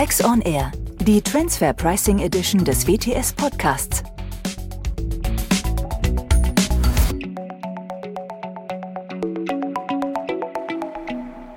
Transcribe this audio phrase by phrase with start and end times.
[0.00, 4.02] Tax on Air, die Transfer Pricing Edition des WTS Podcasts.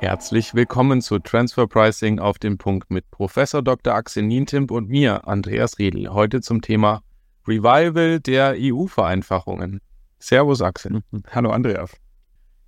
[0.01, 3.95] Herzlich willkommen zu Transfer Pricing auf den Punkt mit Professor Dr.
[3.95, 7.01] Axel Nientimp und mir, Andreas Riedl, heute zum Thema
[7.47, 9.79] Revival der EU-Vereinfachungen.
[10.19, 11.01] Servus Axel.
[11.31, 11.93] Hallo Andreas.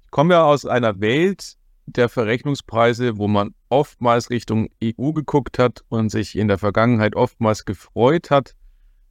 [0.05, 5.83] Ich komme ja aus einer Welt, der Verrechnungspreise, wo man oftmals Richtung EU geguckt hat
[5.89, 8.55] und sich in der Vergangenheit oftmals gefreut hat,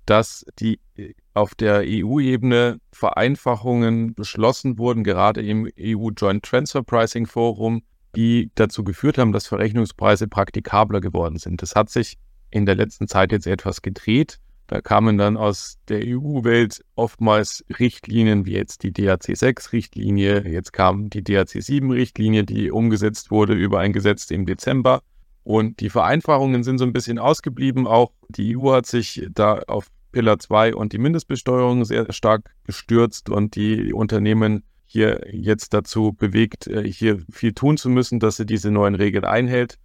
[0.07, 7.27] dass die äh, auf der EU-Ebene Vereinfachungen beschlossen wurden, gerade im EU Joint Transfer Pricing
[7.27, 7.83] Forum,
[8.17, 11.61] die dazu geführt haben, dass Verrechnungspreise praktikabler geworden sind.
[11.61, 12.17] Das hat sich
[12.51, 14.39] in der letzten Zeit jetzt etwas gedreht.
[14.67, 21.11] Da kamen dann aus der EU-Welt oftmals Richtlinien wie jetzt die DAC 6-Richtlinie, jetzt kam
[21.11, 25.03] die DAC 7-Richtlinie, die umgesetzt wurde über ein Gesetz im Dezember.
[25.43, 27.87] Und die Vereinfachungen sind so ein bisschen ausgeblieben.
[27.87, 33.29] Auch die EU hat sich da auf Pillar 2 und die Mindestbesteuerung sehr stark gestürzt
[33.29, 38.47] und die Unternehmen hier jetzt dazu bewegt, äh, hier viel tun zu müssen, dass sie
[38.47, 39.79] diese neuen Regeln einhält.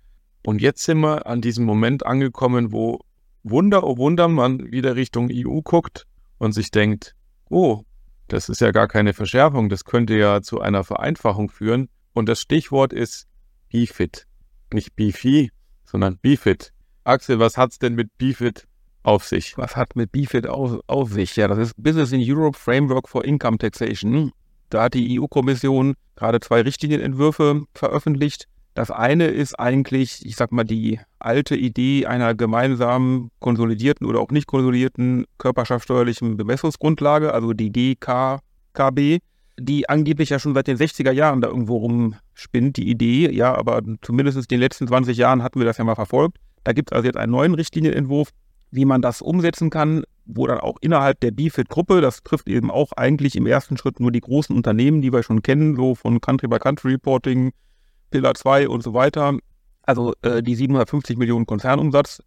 [0.46, 3.00] Und jetzt sind wir an diesem Moment angekommen, wo
[3.44, 6.06] Wunder, oh Wunder, man wieder Richtung EU guckt
[6.38, 7.16] und sich denkt,
[7.50, 7.84] oh,
[8.28, 11.90] das ist ja gar keine Verschärfung, das könnte ja zu einer Vereinfachung führen.
[12.14, 13.28] Und das Stichwort ist
[13.70, 14.28] BeFit.
[14.74, 15.52] Nicht BeFi,
[15.86, 16.74] sondern BeFit.
[17.04, 18.68] Axel, was hat's denn mit BeFit
[19.04, 19.58] auf sich?
[19.58, 21.36] Was hat mit BeFit auf, auf sich?
[21.36, 24.32] Ja, das ist Business in Europe Framework for Income Taxation.
[24.70, 28.48] Da hat die EU-Kommission gerade zwei Richtlinienentwürfe veröffentlicht.
[28.74, 34.32] Das eine ist eigentlich, ich sag mal, die alte Idee einer gemeinsamen konsolidierten oder auch
[34.32, 39.20] nicht konsolidierten körperschaftssteuerlichen Bemessungsgrundlage, also die GKKB,
[39.60, 43.30] die angeblich ja schon seit den 60er Jahren da irgendwo rumspinnt, die Idee.
[43.32, 46.38] Ja, aber zumindest in den letzten 20 Jahren hatten wir das ja mal verfolgt.
[46.64, 48.30] Da gibt es also jetzt einen neuen Richtlinienentwurf,
[48.72, 52.92] wie man das umsetzen kann, wo dann auch innerhalb der BFIT-Gruppe, das trifft eben auch
[52.94, 57.52] eigentlich im ersten Schritt nur die großen Unternehmen, die wir schon kennen, so von Country-by-Country-Reporting,
[58.10, 59.38] Pillar 2 und so weiter,
[59.84, 62.22] also äh, die 750 Millionen Konzernumsatz,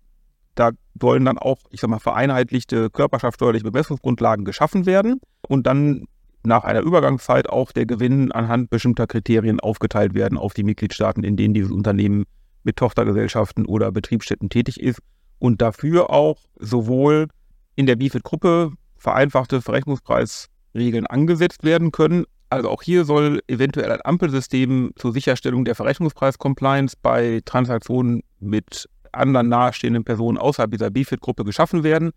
[0.54, 0.70] da
[1.00, 6.06] sollen dann auch, ich sag mal, vereinheitlichte körperschaftssteuerliche Bemessungsgrundlagen geschaffen werden und dann
[6.44, 11.36] nach einer Übergangszeit auch der Gewinn anhand bestimmter Kriterien aufgeteilt werden auf die Mitgliedstaaten, in
[11.36, 12.24] denen dieses Unternehmen
[12.64, 15.00] mit Tochtergesellschaften oder Betriebsstätten tätig ist
[15.38, 17.28] und dafür auch sowohl
[17.74, 24.92] in der BIFID-Gruppe vereinfachte Verrechnungspreisregeln angesetzt werden können, also auch hier soll eventuell ein Ampelsystem
[24.96, 32.12] zur Sicherstellung der Verrechnungspreis-Compliance bei Transaktionen mit anderen nahestehenden Personen außerhalb dieser BFIT-Gruppe geschaffen werden.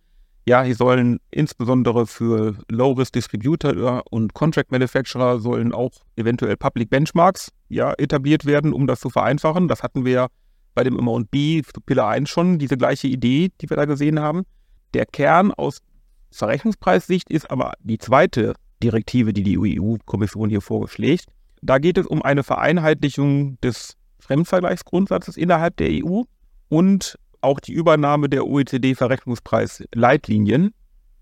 [0.48, 7.94] Ja, hier sollen insbesondere für Low-Risk-Distributor und Contract Manufacturer sollen auch eventuell Public Benchmarks ja,
[7.98, 9.68] etabliert werden, um das zu vereinfachen.
[9.68, 10.28] Das hatten wir ja
[10.76, 14.20] bei dem Amount B zu Pillar 1 schon, diese gleiche Idee, die wir da gesehen
[14.20, 14.44] haben.
[14.94, 15.80] Der Kern aus
[16.32, 18.54] Verrechnungspreissicht ist aber die zweite
[18.86, 21.26] Direktive, die die EU-Kommission hier vorgeschlägt.
[21.62, 26.22] Da geht es um eine Vereinheitlichung des Fremdvergleichsgrundsatzes innerhalb der EU
[26.70, 30.76] und auch die Übernahme der OECD-Verrechnungspreis-Leitlinien,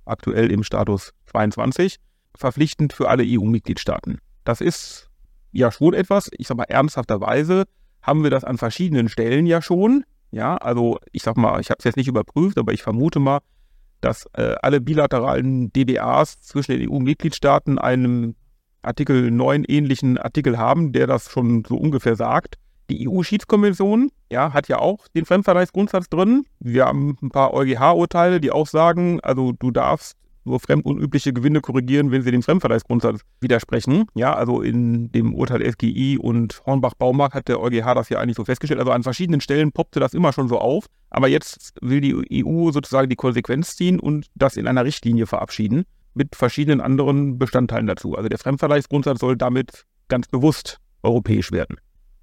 [0.06, 1.96] aktuell im Status 22,
[2.36, 4.20] verpflichtend für alle EU-Mitgliedstaaten.
[4.44, 5.08] Das ist
[5.54, 7.64] ja schon etwas, ich sag mal ernsthafterweise,
[8.02, 10.04] haben wir das an verschiedenen Stellen ja schon.
[10.32, 13.40] Ja, also ich sag mal, ich habe es jetzt nicht überprüft, aber ich vermute mal,
[14.04, 18.36] dass äh, alle bilateralen DBAs zwischen den EU-Mitgliedstaaten einen
[18.82, 22.56] Artikel 9 ähnlichen Artikel haben, der das schon so ungefähr sagt.
[22.90, 26.44] Die EU-Schiedskommission ja, hat ja auch den Fremdvergleichsgrundsatz drin.
[26.60, 32.12] Wir haben ein paar EuGH-Urteile, die auch sagen, also du darfst nur fremdunübliche Gewinne korrigieren,
[32.12, 34.06] wenn sie dem Fremdvergleichsgrundsatz widersprechen.
[34.16, 38.44] Ja, also in dem Urteil SGI und Hornbach-Baumarkt hat der EuGH das ja eigentlich so
[38.44, 38.80] festgestellt.
[38.80, 40.88] Also an verschiedenen Stellen poppte das immer schon so auf.
[41.14, 45.86] Aber jetzt will die EU sozusagen die Konsequenz ziehen und das in einer Richtlinie verabschieden
[46.16, 48.16] mit verschiedenen anderen Bestandteilen dazu.
[48.16, 51.78] Also der Fremdvergleichsgrundsatz soll damit ganz bewusst europäisch werden.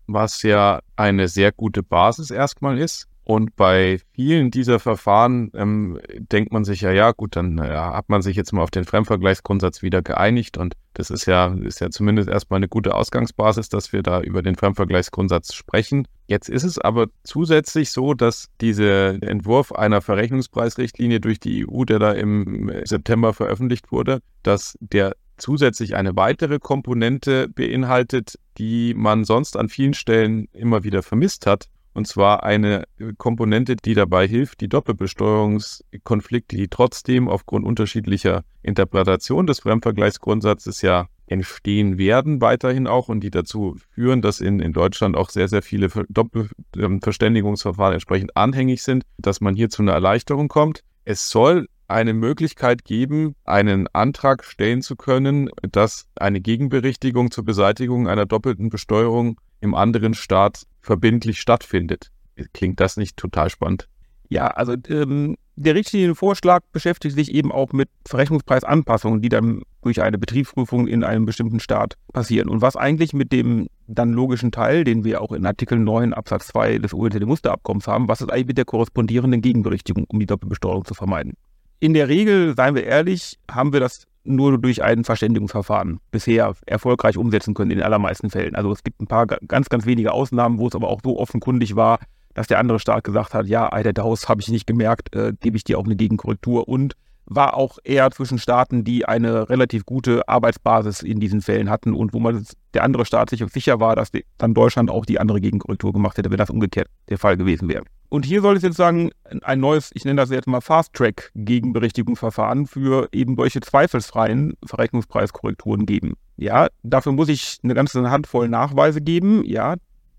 [0.09, 3.06] Was ja eine sehr gute Basis erstmal ist.
[3.31, 8.09] Und bei vielen dieser Verfahren ähm, denkt man sich ja, ja, gut, dann ja, hat
[8.09, 10.59] man sich jetzt mal auf den Fremdvergleichsgrundsatz wieder geeinigt.
[10.59, 14.43] Und das ist ja, ist ja zumindest erstmal eine gute Ausgangsbasis, dass wir da über
[14.43, 16.09] den Fremdvergleichsgrundsatz sprechen.
[16.27, 22.00] Jetzt ist es aber zusätzlich so, dass dieser Entwurf einer Verrechnungspreisrichtlinie durch die EU, der
[22.00, 29.56] da im September veröffentlicht wurde, dass der zusätzlich eine weitere Komponente beinhaltet, die man sonst
[29.56, 31.69] an vielen Stellen immer wieder vermisst hat.
[31.93, 32.85] Und zwar eine
[33.19, 41.99] Komponente, die dabei hilft, die Doppelbesteuerungskonflikte, die trotzdem aufgrund unterschiedlicher Interpretation des Fremdvergleichsgrundsatzes ja entstehen
[41.99, 45.89] werden, weiterhin auch, und die dazu führen, dass in, in Deutschland auch sehr, sehr viele
[46.09, 50.83] Doppelverständigungsverfahren entsprechend anhängig sind, dass man hier zu einer Erleichterung kommt.
[51.05, 58.09] Es soll eine Möglichkeit geben, einen Antrag stellen zu können, dass eine Gegenberichtigung zur Beseitigung
[58.09, 62.11] einer doppelten Besteuerung im anderen Staat verbindlich stattfindet.
[62.53, 63.88] Klingt das nicht total spannend?
[64.29, 70.19] Ja, also ähm, der Richtlinienvorschlag beschäftigt sich eben auch mit Verrechnungspreisanpassungen, die dann durch eine
[70.19, 72.49] Betriebsprüfung in einem bestimmten Staat passieren.
[72.49, 76.47] Und was eigentlich mit dem dann logischen Teil, den wir auch in Artikel 9 Absatz
[76.49, 80.94] 2 des OECD-Musterabkommens haben, was ist eigentlich mit der korrespondierenden Gegenberichtigung, um die Doppelbesteuerung zu
[80.94, 81.35] vermeiden?
[81.81, 87.17] In der Regel, seien wir ehrlich, haben wir das nur durch ein Verständigungsverfahren bisher erfolgreich
[87.17, 88.55] umsetzen können in den allermeisten Fällen.
[88.55, 91.77] Also es gibt ein paar ganz, ganz wenige Ausnahmen, wo es aber auch so offenkundig
[91.77, 91.99] war,
[92.35, 95.56] dass der andere Staat gesagt hat, ja, Alter, Daus habe ich nicht gemerkt, äh, gebe
[95.56, 100.29] ich dir auch eine Gegenkorrektur und war auch eher zwischen Staaten, die eine relativ gute
[100.29, 102.44] Arbeitsbasis in diesen Fällen hatten und wo man
[102.75, 106.31] der andere Staat sich sicher war, dass dann Deutschland auch die andere Gegenkorrektur gemacht hätte,
[106.31, 107.85] wenn das umgekehrt der Fall gewesen wäre.
[108.11, 109.11] Und hier soll es jetzt sagen,
[109.43, 116.15] ein neues, ich nenne das jetzt mal Fast-Track-Gegenberichtigungsverfahren für eben solche zweifelsfreien Verrechnungspreiskorrekturen geben.
[116.37, 119.45] Ja, dafür muss ich eine ganze Handvoll Nachweise geben.
[119.45, 119.77] Ja,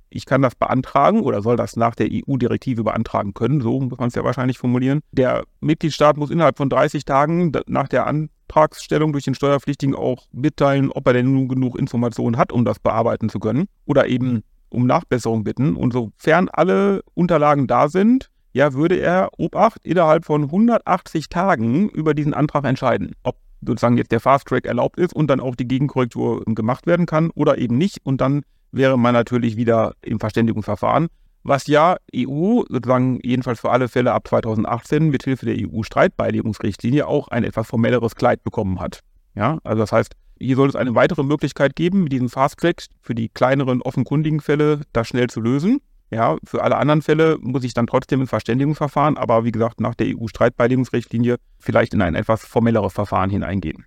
[0.10, 4.08] ich kann das beantragen oder soll das nach der EU-Direktive beantragen können, so muss man
[4.08, 5.02] es ja wahrscheinlich formulieren.
[5.12, 10.92] Der Mitgliedstaat muss innerhalb von 30 Tagen nach der Antragsstellung durch den Steuerpflichtigen auch mitteilen,
[10.92, 14.88] ob er denn nun genug Informationen hat, um das bearbeiten zu können oder eben um
[14.88, 15.76] Nachbesserung bitten.
[15.76, 22.14] Und sofern alle Unterlagen da sind, ja, würde er, Obacht, innerhalb von 180 Tagen über
[22.14, 25.68] diesen Antrag entscheiden, ob sozusagen jetzt der Fast Track erlaubt ist und dann auch die
[25.68, 28.00] Gegenkorrektur gemacht werden kann oder eben nicht.
[28.04, 28.42] Und dann
[28.72, 31.08] wäre man natürlich wieder im Verständigungsverfahren,
[31.44, 37.44] was ja EU sozusagen jedenfalls für alle Fälle ab 2018 mithilfe der EU-Streitbeilegungsrichtlinie auch ein
[37.44, 39.02] etwas formelleres Kleid bekommen hat.
[39.36, 42.84] Ja, also das heißt, hier soll es eine weitere Möglichkeit geben, mit diesem Fast Track
[43.02, 45.80] für die kleineren offenkundigen Fälle das schnell zu lösen.
[46.10, 49.96] Ja, für alle anderen Fälle muss ich dann trotzdem ein Verständigungsverfahren, aber wie gesagt, nach
[49.96, 53.86] der EU-Streitbeilegungsrichtlinie vielleicht in ein etwas formelleres Verfahren hineingehen.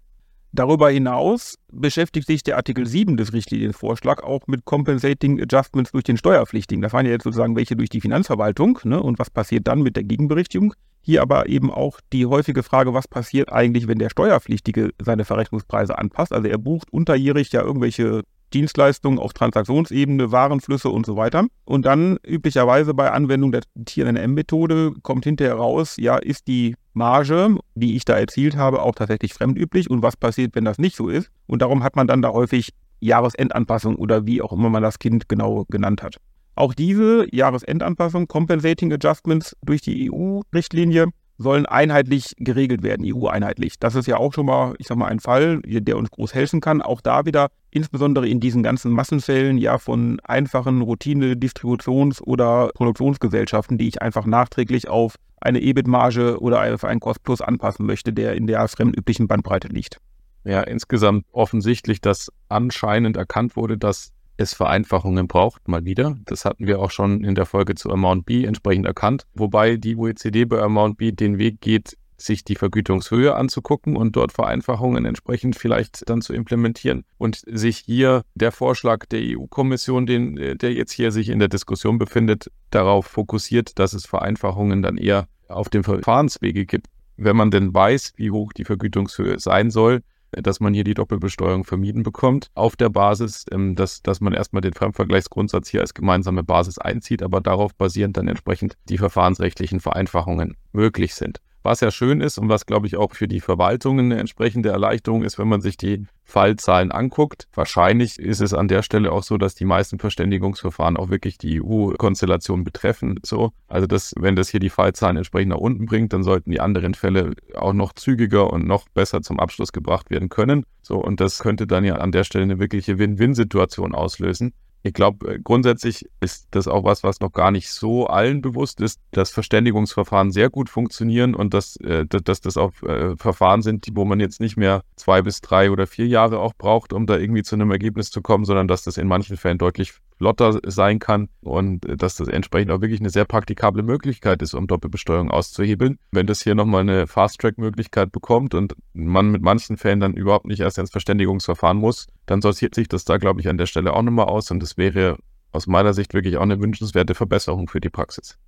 [0.52, 6.16] Darüber hinaus beschäftigt sich der Artikel 7 des Richtlinienvorschlags auch mit Compensating Adjustments durch den
[6.16, 6.80] Steuerpflichtigen.
[6.80, 9.02] Das waren ja jetzt sozusagen welche durch die Finanzverwaltung ne?
[9.02, 10.72] und was passiert dann mit der Gegenberichtigung.
[11.06, 15.98] Hier aber eben auch die häufige Frage, was passiert eigentlich, wenn der Steuerpflichtige seine Verrechnungspreise
[15.98, 16.32] anpasst.
[16.32, 18.22] Also er bucht unterjährig ja irgendwelche
[18.54, 21.44] Dienstleistungen auf Transaktionsebene, Warenflüsse und so weiter.
[21.66, 27.96] Und dann üblicherweise bei Anwendung der TNM-Methode kommt hinterher raus, ja, ist die Marge, die
[27.96, 31.30] ich da erzielt habe, auch tatsächlich fremdüblich und was passiert, wenn das nicht so ist.
[31.46, 35.28] Und darum hat man dann da häufig Jahresendanpassung oder wie auch immer man das Kind
[35.28, 36.16] genau genannt hat.
[36.56, 43.78] Auch diese Jahresendanpassung, Compensating Adjustments durch die EU-Richtlinie, sollen einheitlich geregelt werden, EU-einheitlich.
[43.80, 46.60] Das ist ja auch schon mal, ich sag mal, ein Fall, der uns groß helfen
[46.60, 46.80] kann.
[46.80, 53.88] Auch da wieder, insbesondere in diesen ganzen Massenfällen, ja, von einfachen Routine-Distributions- oder Produktionsgesellschaften, die
[53.88, 58.46] ich einfach nachträglich auf eine EBIT-Marge oder auf einen Cost Plus anpassen möchte, der in
[58.46, 59.98] der fremdüblichen Bandbreite liegt.
[60.44, 66.16] Ja, insgesamt offensichtlich, dass anscheinend erkannt wurde, dass es Vereinfachungen braucht, mal wieder.
[66.24, 69.26] Das hatten wir auch schon in der Folge zu Amount B entsprechend erkannt.
[69.34, 74.32] Wobei die OECD bei Amount B den Weg geht, sich die Vergütungshöhe anzugucken und dort
[74.32, 77.04] Vereinfachungen entsprechend vielleicht dann zu implementieren.
[77.18, 81.98] Und sich hier der Vorschlag der EU-Kommission, den, der jetzt hier sich in der Diskussion
[81.98, 86.86] befindet, darauf fokussiert, dass es Vereinfachungen dann eher auf dem Verfahrenswege gibt.
[87.16, 90.02] Wenn man denn weiß, wie hoch die Vergütungshöhe sein soll,
[90.42, 94.62] dass man hier die Doppelbesteuerung vermieden bekommt, auf der Basis, ähm, dass, dass man erstmal
[94.62, 100.56] den Fremdvergleichsgrundsatz hier als gemeinsame Basis einzieht, aber darauf basierend dann entsprechend die verfahrensrechtlichen Vereinfachungen
[100.72, 101.40] möglich sind.
[101.64, 105.22] Was ja schön ist und was, glaube ich, auch für die Verwaltungen eine entsprechende Erleichterung
[105.22, 107.48] ist, wenn man sich die Fallzahlen anguckt.
[107.54, 111.62] Wahrscheinlich ist es an der Stelle auch so, dass die meisten Verständigungsverfahren auch wirklich die
[111.62, 113.18] EU-Konstellation betreffen.
[113.22, 116.60] So, also dass, wenn das hier die Fallzahlen entsprechend nach unten bringt, dann sollten die
[116.60, 120.66] anderen Fälle auch noch zügiger und noch besser zum Abschluss gebracht werden können.
[120.82, 124.52] So, und das könnte dann ja an der Stelle eine wirkliche Win-Win-Situation auslösen.
[124.86, 128.82] Ich glaube, äh, grundsätzlich ist das auch was, was noch gar nicht so allen bewusst
[128.82, 133.86] ist, dass Verständigungsverfahren sehr gut funktionieren und dass, äh, dass das auch äh, Verfahren sind,
[133.94, 137.16] wo man jetzt nicht mehr zwei bis drei oder vier Jahre auch braucht, um da
[137.16, 140.98] irgendwie zu einem Ergebnis zu kommen, sondern dass das in manchen Fällen deutlich flotter sein
[140.98, 145.30] kann und äh, dass das entsprechend auch wirklich eine sehr praktikable Möglichkeit ist, um Doppelbesteuerung
[145.30, 145.98] auszuhebeln.
[146.12, 150.60] Wenn das hier nochmal eine Fast-Track-Möglichkeit bekommt und man mit manchen Fällen dann überhaupt nicht
[150.60, 154.02] erst ins Verständigungsverfahren muss, dann sortiert sich das da, glaube ich, an der Stelle auch
[154.02, 155.18] nochmal aus und das wäre
[155.52, 158.38] aus meiner Sicht wirklich auch eine wünschenswerte Verbesserung für die Praxis.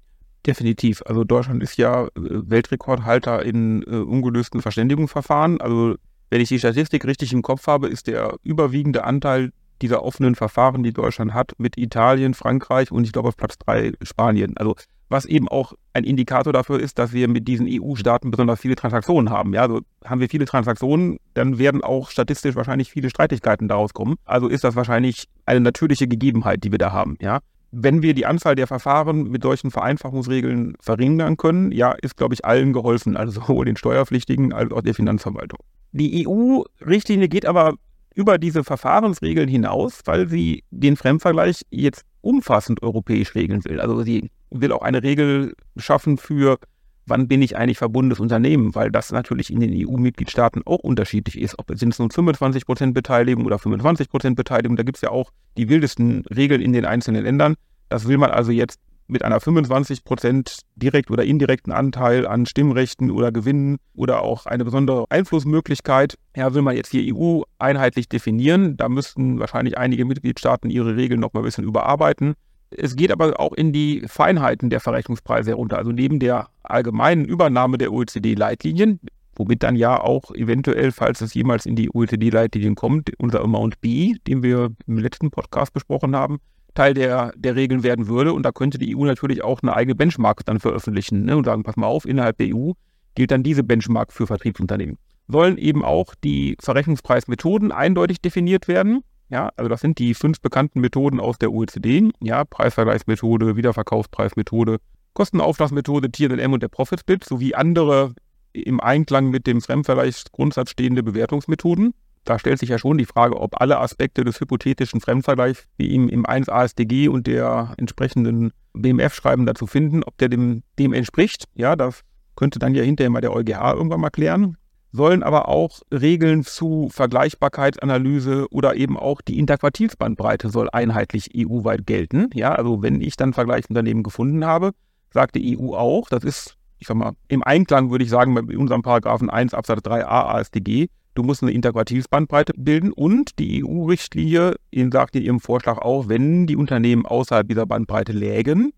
[0.47, 1.03] Definitiv.
[1.07, 5.61] Also Deutschland ist ja äh, Weltrekordhalter in äh, ungelösten Verständigungsverfahren.
[5.61, 5.97] Also
[6.31, 9.53] Wenn ich die Statistik richtig im Kopf habe, ist der überwiegende Anteil
[9.83, 13.93] dieser offenen Verfahren, die Deutschland hat, mit Italien, Frankreich und ich glaube auf Platz drei
[14.03, 14.57] Spanien.
[14.57, 14.75] Also
[15.09, 19.31] was eben auch ein Indikator dafür ist, dass wir mit diesen EU-Staaten besonders viele Transaktionen
[19.31, 19.55] haben.
[19.55, 24.17] Ja, also haben wir viele Transaktionen, dann werden auch statistisch wahrscheinlich viele Streitigkeiten daraus kommen.
[24.25, 27.17] Also ist das wahrscheinlich eine natürliche Gegebenheit, die wir da haben.
[27.21, 27.39] Ja,
[27.71, 32.45] wenn wir die Anzahl der Verfahren mit solchen Vereinfachungsregeln verringern können, ja, ist, glaube ich,
[32.45, 35.61] allen geholfen, also sowohl den Steuerpflichtigen als auch der Finanzverwaltung.
[35.93, 37.75] Die EU-Richtlinie geht aber
[38.17, 43.79] über diese Verfahrensregeln hinaus, weil sie den Fremdvergleich jetzt umfassend europäisch regeln will.
[43.79, 46.59] Also sie will auch eine Regel schaffen für,
[47.05, 51.59] wann bin ich eigentlich verbundenes Unternehmen, weil das natürlich in den EU-Mitgliedstaaten auch unterschiedlich ist.
[51.59, 55.11] Ob es sind nun 25 Prozent Beteiligung oder 25 Prozent Beteiligung, da gibt es ja
[55.11, 57.55] auch die wildesten Regeln in den einzelnen Ländern.
[57.91, 63.11] Das will man also jetzt mit einer 25 Prozent direkt oder indirekten Anteil an Stimmrechten
[63.11, 68.77] oder Gewinnen oder auch eine besondere Einflussmöglichkeit, ja, will man jetzt hier EU einheitlich definieren.
[68.77, 72.35] Da müssten wahrscheinlich einige Mitgliedstaaten ihre Regeln noch mal ein bisschen überarbeiten.
[72.71, 75.79] Es geht aber auch in die Feinheiten der Verrechnungspreise herunter.
[75.79, 79.01] Also neben der allgemeinen Übernahme der OECD-Leitlinien,
[79.37, 84.15] womit dann ja auch eventuell, falls es jemals in die OECD-Leitlinien kommt, unser Amount B,
[84.27, 86.39] den wir im letzten Podcast besprochen haben,
[86.77, 88.33] Teil der, der Regeln werden würde.
[88.33, 91.65] Und da könnte die EU natürlich auch eine eigene Benchmark dann veröffentlichen ne, und sagen,
[91.65, 92.73] pass mal auf, innerhalb der EU
[93.17, 94.99] gilt dann diese Benchmark für Vertriebsunternehmen.
[95.27, 99.03] Sollen eben auch die Verrechnungspreismethoden eindeutig definiert werden.
[99.29, 102.11] Ja, also das sind die fünf bekannten Methoden aus der OECD.
[102.21, 104.79] Ja, Preisvergleichsmethode, Wiederverkaufspreismethode,
[105.15, 108.15] Kostenaufschlagsmethode, TNM und der Profit Split sowie andere
[108.53, 111.93] im Einklang mit dem Fremdvergleichsgrundsatz stehende Bewertungsmethoden.
[112.27, 116.09] Da stellt sich ja schon die Frage, ob alle Aspekte des hypothetischen Fremdvergleichs, wie im,
[116.09, 121.45] im 1 ASDG und der entsprechenden BMF-Schreiben dazu finden, ob der dem, dem entspricht.
[121.55, 122.03] Ja, das
[122.37, 124.59] könnte dann ja hinterher mal der EuGH irgendwann mal klären
[124.97, 132.31] sollen aber auch Regeln zu Vergleichbarkeitsanalyse oder eben auch die Interquartilsbandbreite soll einheitlich EU-weit gelten.
[132.35, 134.73] Ja, also wenn ich dann Vergleichsunternehmen gefunden habe,
[135.13, 138.57] sagt die EU auch, das ist, ich sag mal, im Einklang würde ich sagen, bei
[138.57, 144.57] unserem Paragraphen 1 Absatz 3a AStG, du musst eine Interquartilsbandbreite bilden und die EU-Richtlinie
[144.93, 148.73] sagt in ihrem Vorschlag auch, wenn die Unternehmen außerhalb dieser Bandbreite lägen,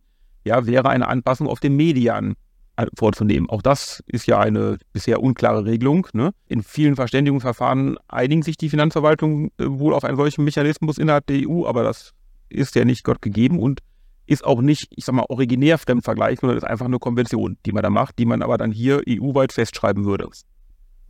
[0.44, 2.34] ja, wäre eine Anpassung auf den Median
[2.96, 3.50] vorzunehmen.
[3.50, 6.06] Auch das ist ja eine bisher unklare Regelung.
[6.12, 6.30] Ne?
[6.46, 11.40] In vielen Verständigungsverfahren einigen sich die Finanzverwaltungen äh, wohl auf einen solchen Mechanismus innerhalb der
[11.48, 12.14] EU, aber das
[12.48, 13.80] ist ja nicht Gott gegeben und
[14.26, 17.82] ist auch nicht, ich sag mal, originär Fremdvergleich, sondern ist einfach eine Konvention, die man
[17.82, 20.28] da macht, die man aber dann hier EU-weit festschreiben würde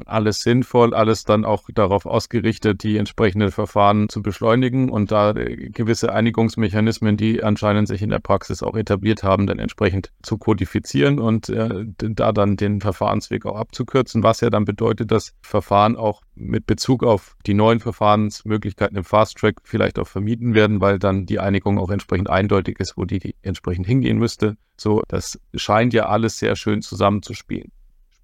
[0.06, 6.12] alles sinnvoll, alles dann auch darauf ausgerichtet, die entsprechenden Verfahren zu beschleunigen und da gewisse
[6.12, 11.48] Einigungsmechanismen, die anscheinend sich in der Praxis auch etabliert haben, dann entsprechend zu kodifizieren und
[11.48, 16.66] äh, da dann den Verfahrensweg auch abzukürzen, was ja dann bedeutet, dass Verfahren auch mit
[16.66, 21.40] Bezug auf die neuen Verfahrensmöglichkeiten im Fast Track vielleicht auch vermieden werden, weil dann die
[21.40, 24.56] Einigung auch entsprechend eindeutig ist, wo die, die entsprechend hingehen müsste.
[24.76, 27.72] So, das scheint ja alles sehr schön zusammenzuspielen.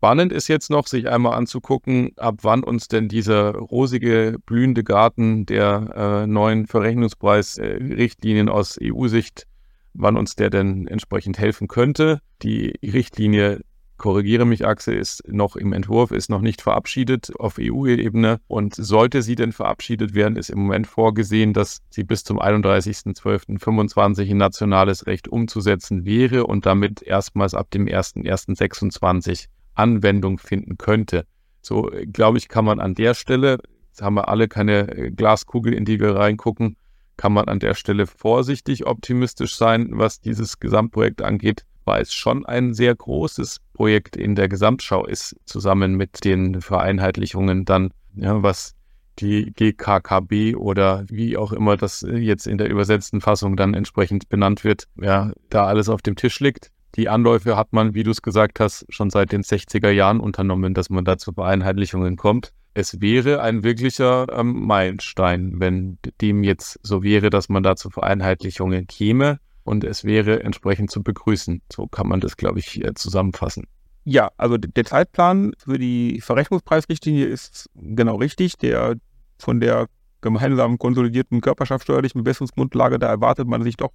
[0.04, 5.46] Spannend ist jetzt noch, sich einmal anzugucken, ab wann uns denn dieser rosige, blühende Garten
[5.46, 9.46] der äh, neuen Verrechnungspreisrichtlinien äh, aus EU-Sicht,
[9.94, 12.20] wann uns der denn entsprechend helfen könnte.
[12.42, 13.62] Die Richtlinie
[13.96, 18.40] korrigiere mich, Axel, ist noch im Entwurf, ist noch nicht verabschiedet auf EU-Ebene.
[18.46, 24.24] Und sollte sie denn verabschiedet werden, ist im Moment vorgesehen, dass sie bis zum 31.12.25
[24.24, 31.26] in nationales Recht umzusetzen wäre und damit erstmals ab dem 1.1.26 Anwendung finden könnte.
[31.60, 35.72] So, glaube ich, kann man an der Stelle, jetzt haben wir alle keine äh, Glaskugel,
[35.72, 36.76] in die wir reingucken,
[37.16, 42.44] kann man an der Stelle vorsichtig optimistisch sein, was dieses Gesamtprojekt angeht, weil es schon
[42.44, 48.74] ein sehr großes Projekt in der Gesamtschau ist, zusammen mit den Vereinheitlichungen dann, ja, was
[49.20, 54.64] die GKKB oder wie auch immer das jetzt in der übersetzten Fassung dann entsprechend benannt
[54.64, 56.72] wird, ja, da alles auf dem Tisch liegt.
[56.96, 60.74] Die Anläufe hat man, wie du es gesagt hast, schon seit den 60er Jahren unternommen,
[60.74, 62.52] dass man da zu Vereinheitlichungen kommt.
[62.72, 67.90] Es wäre ein wirklicher ähm, Meilenstein, wenn dem jetzt so wäre, dass man da zu
[67.90, 71.62] Vereinheitlichungen käme und es wäre entsprechend zu begrüßen.
[71.72, 73.66] So kann man das, glaube ich, zusammenfassen.
[74.04, 78.58] Ja, also der Zeitplan für die Verrechnungspreisrichtlinie ist genau richtig.
[78.58, 78.96] Der
[79.38, 79.88] von der
[80.20, 83.90] gemeinsamen konsolidierten körperschaftssteuerlichen Bemessungsgrundlage, da erwartet man sich doch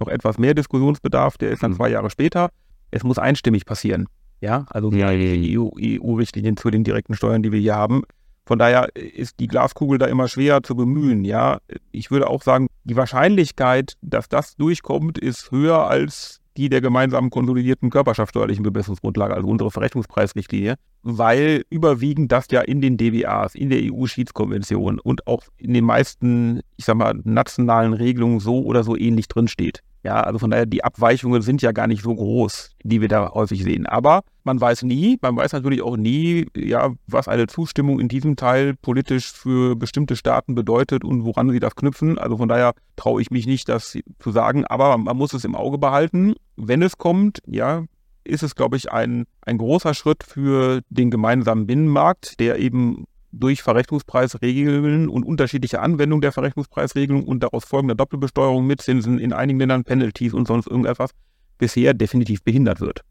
[0.00, 1.76] noch etwas mehr Diskussionsbedarf, der ist dann mhm.
[1.76, 2.50] zwei Jahre später.
[2.90, 4.06] Es muss einstimmig passieren.
[4.40, 8.02] Ja, also ja, die EU-Richtlinien EU zu den direkten Steuern, die wir hier haben.
[8.46, 11.24] Von daher ist die Glaskugel da immer schwer zu bemühen.
[11.24, 11.58] Ja,
[11.92, 17.30] ich würde auch sagen, die Wahrscheinlichkeit, dass das durchkommt, ist höher als die der gemeinsamen
[17.30, 23.80] konsolidierten körperschaftsteuerlichen Bemessungsgrundlage, also unsere Verrechnungspreisrichtlinie, weil überwiegend das ja in den DWAs, in der
[23.82, 29.28] EU-Schiedskonvention und auch in den meisten, ich sag mal, nationalen Regelungen so oder so ähnlich
[29.28, 29.82] drinsteht.
[30.04, 33.32] Ja, also von daher, die Abweichungen sind ja gar nicht so groß, die wir da
[33.32, 33.86] häufig sehen.
[33.86, 38.36] Aber man weiß nie, man weiß natürlich auch nie, ja, was eine Zustimmung in diesem
[38.36, 42.16] Teil politisch für bestimmte Staaten bedeutet und woran sie das knüpfen.
[42.16, 44.64] Also von daher traue ich mich nicht, das zu sagen.
[44.66, 46.34] Aber man muss es im Auge behalten.
[46.56, 47.84] Wenn es kommt, ja,
[48.24, 53.62] ist es, glaube ich, ein, ein großer Schritt für den gemeinsamen Binnenmarkt, der eben durch
[53.62, 59.84] Verrechnungspreisregeln und unterschiedliche Anwendung der Verrechnungspreisregelung und daraus folgender Doppelbesteuerung mit Zinsen in einigen Ländern
[59.84, 61.10] Penalties und sonst irgendetwas
[61.58, 63.02] bisher definitiv behindert wird.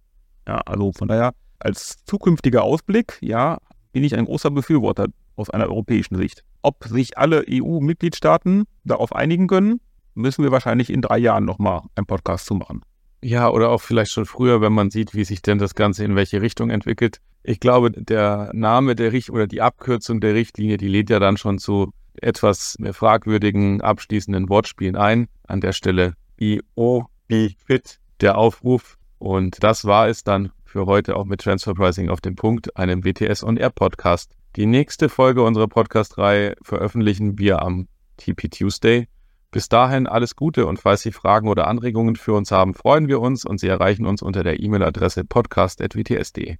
[0.47, 3.59] Ja, also von daher als zukünftiger Ausblick, ja,
[3.91, 6.43] bin ich ein großer Befürworter aus einer europäischen Sicht.
[6.61, 9.79] Ob sich alle EU-Mitgliedstaaten darauf einigen können,
[10.15, 12.81] müssen wir wahrscheinlich in drei Jahren nochmal einen Podcast zu machen.
[13.21, 16.15] Ja, oder auch vielleicht schon früher, wenn man sieht, wie sich denn das Ganze in
[16.15, 17.19] welche Richtung entwickelt.
[17.43, 21.37] Ich glaube, der Name der Richt oder die Abkürzung der Richtlinie, die lädt ja dann
[21.37, 25.27] schon zu etwas fragwürdigen abschließenden Wortspielen ein.
[25.47, 28.97] An der Stelle IO, be fit, der Aufruf.
[29.17, 33.03] Und das war es dann für heute auch mit Transfer Pricing auf dem Punkt, einem
[33.03, 34.35] WTS on Air Podcast.
[34.55, 39.07] Die nächste Folge unserer Podcast-Reihe veröffentlichen wir am TP Tuesday.
[39.51, 43.21] Bis dahin alles Gute und falls Sie Fragen oder Anregungen für uns haben, freuen wir
[43.21, 46.57] uns und Sie erreichen uns unter der E-Mail-Adresse podcast.wts.de.